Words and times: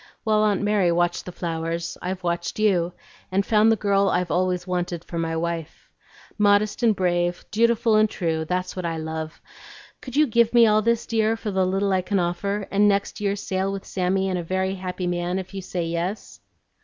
While 0.23 0.41
Aunt 0.45 0.63
Mary 0.63 0.91
watched 0.91 1.25
the 1.25 1.31
flowers, 1.31 1.95
I've 2.01 2.23
watched 2.23 2.57
you, 2.57 2.93
and 3.31 3.45
found 3.45 3.71
the 3.71 3.75
girl 3.75 4.07
I've 4.09 4.31
always 4.31 4.65
wanted 4.65 5.05
for 5.05 5.19
my 5.19 5.35
wife. 5.35 5.91
Modest 6.39 6.81
and 6.81 6.95
brave, 6.95 7.45
dutiful 7.51 7.95
and 7.95 8.09
true, 8.09 8.43
that's 8.43 8.75
what 8.75 8.83
I 8.83 8.97
love; 8.97 9.39
could 10.01 10.15
you 10.15 10.25
give 10.25 10.55
me 10.55 10.65
all 10.65 10.81
this, 10.81 11.05
dear, 11.05 11.37
for 11.37 11.51
the 11.51 11.67
little 11.67 11.93
I 11.93 12.01
can 12.01 12.17
offer, 12.17 12.67
and 12.71 12.87
next 12.87 13.21
year 13.21 13.35
sail 13.35 13.71
with 13.71 13.85
Sammy 13.85 14.27
and 14.27 14.39
a 14.39 14.43
very 14.43 14.73
happy 14.73 15.05
man 15.05 15.37
if 15.37 15.53
you 15.53 15.61
say 15.61 15.85
yes?" 15.85 16.39